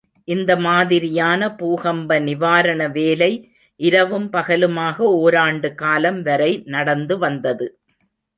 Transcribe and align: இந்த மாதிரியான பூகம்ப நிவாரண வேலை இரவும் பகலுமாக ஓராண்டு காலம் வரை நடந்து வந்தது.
இந்த 0.27 0.51
மாதிரியான 0.57 1.49
பூகம்ப 1.59 2.17
நிவாரண 2.19 2.87
வேலை 2.87 3.29
இரவும் 3.79 4.27
பகலுமாக 4.31 4.97
ஓராண்டு 5.19 5.71
காலம் 5.75 6.19
வரை 6.21 6.51
நடந்து 6.67 7.17
வந்தது. 7.17 7.67